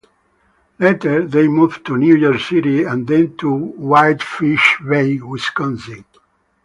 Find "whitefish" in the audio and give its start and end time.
3.53-4.79